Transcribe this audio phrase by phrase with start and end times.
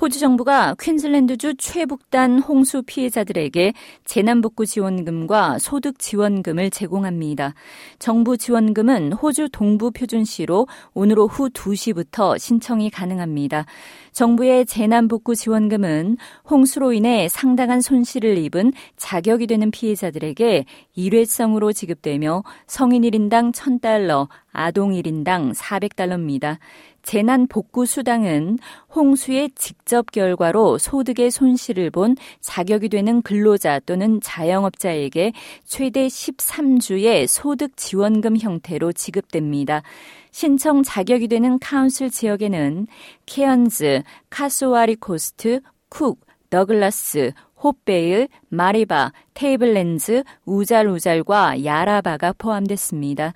[0.00, 7.54] 호주 정부가 퀸즐랜드주 최북단 홍수 피해자들에게 재난복구 지원금과 소득 지원금을 제공합니다.
[8.00, 13.66] 정부 지원금은 호주 동부 표준시로 오늘 오후 2시부터 신청이 가능합니다.
[14.10, 16.16] 정부의 재난복구 지원금은
[16.50, 20.64] 홍수로 인해 상당한 손실을 입은 자격이 되는 피해자들에게
[20.96, 26.58] 일회성으로 지급되며 성인 1인당 1000달러, 아동 1인당 400달러입니다.
[27.04, 28.58] 재난 복구 수당은
[28.94, 35.32] 홍수의 직접 결과로 소득의 손실을 본 자격이 되는 근로자 또는 자영업자에게
[35.64, 39.82] 최대 13주의 소득 지원금 형태로 지급됩니다.
[40.30, 42.88] 신청 자격이 되는 council 지역에는
[43.26, 45.60] 케언즈, 카소와리 코스트,
[45.90, 46.18] 쿡,
[46.50, 47.32] 더글라스,
[47.62, 53.32] 호프베일, 마리바, 테이블랜즈, 우잘우잘과 야라바가 포함됐습니다.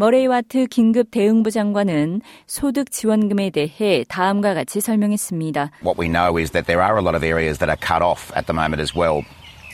[0.00, 5.72] 머레이 와트 긴급 대응부 장관은 소득 지원금에 대해 다음과 같이 설명했습니다.
[5.82, 8.32] What we know is that there are a lot of areas that are cut off
[8.34, 9.26] at the moment as well.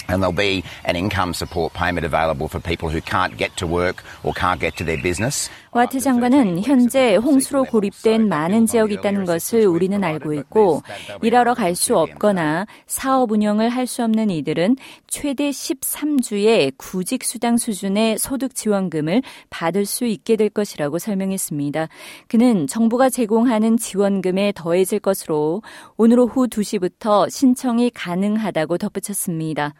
[0.08, 4.02] And there'll be an income support payment available for people who can't get to work
[4.24, 5.48] or can't get to their business.
[5.76, 10.82] 와트 장관은 현재 홍수로 고립된 많은 지역이 있다는 것을 우리는 알고 있고
[11.20, 18.16] 일하러 갈 수 없거나 사업 운영을 할 수 없는 이들은 최대 13주의 구직 수당 수준의
[18.16, 19.20] 소득 지원금을
[19.50, 21.88] 받을 수 있게 될 것이라고 설명했습니다.
[22.26, 25.60] 그는 정부가 제공하는 지원금에 더해질 것으로
[25.98, 29.74] 오늘 오후 2시부터 신청이 가능하다고 덧붙였습니다.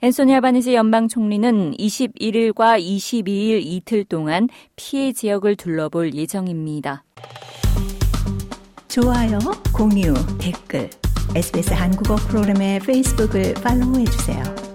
[0.00, 7.02] 앤소니 알바니지 연방 총리는 21일과 22일 이틀 동안 피해 지역을 둘러볼 예정입니다.
[8.86, 9.38] 좋아요,
[9.74, 10.88] 공유, 댓글,
[11.34, 14.67] SBS 한국어 프로그램의 페이스북을 팔로우해 주세요.